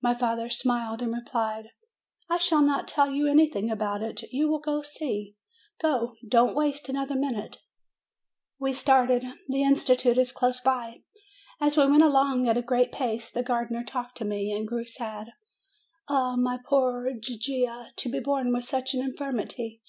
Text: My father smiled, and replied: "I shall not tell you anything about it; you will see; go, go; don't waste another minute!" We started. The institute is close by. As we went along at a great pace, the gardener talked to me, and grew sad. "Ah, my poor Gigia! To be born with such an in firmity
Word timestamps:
My 0.00 0.14
father 0.14 0.48
smiled, 0.48 1.02
and 1.02 1.12
replied: 1.12 1.70
"I 2.30 2.38
shall 2.38 2.62
not 2.62 2.86
tell 2.86 3.10
you 3.10 3.26
anything 3.26 3.72
about 3.72 4.02
it; 4.04 4.22
you 4.30 4.48
will 4.48 4.84
see; 4.84 5.34
go, 5.82 6.10
go; 6.22 6.28
don't 6.28 6.54
waste 6.54 6.88
another 6.88 7.16
minute!" 7.16 7.56
We 8.60 8.72
started. 8.72 9.24
The 9.48 9.64
institute 9.64 10.16
is 10.16 10.30
close 10.30 10.60
by. 10.60 11.02
As 11.60 11.76
we 11.76 11.88
went 11.88 12.04
along 12.04 12.46
at 12.48 12.56
a 12.56 12.62
great 12.62 12.92
pace, 12.92 13.32
the 13.32 13.42
gardener 13.42 13.82
talked 13.82 14.16
to 14.18 14.24
me, 14.24 14.52
and 14.52 14.64
grew 14.68 14.84
sad. 14.84 15.32
"Ah, 16.06 16.36
my 16.36 16.60
poor 16.64 17.10
Gigia! 17.18 17.90
To 17.96 18.08
be 18.08 18.20
born 18.20 18.52
with 18.52 18.62
such 18.64 18.94
an 18.94 19.02
in 19.02 19.10
firmity 19.10 19.80